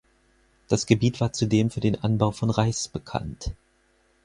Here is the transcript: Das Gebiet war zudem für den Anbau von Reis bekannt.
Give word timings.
Das 0.67 0.87
Gebiet 0.87 1.21
war 1.21 1.31
zudem 1.31 1.69
für 1.69 1.79
den 1.79 2.03
Anbau 2.03 2.31
von 2.31 2.49
Reis 2.49 2.87
bekannt. 2.87 3.51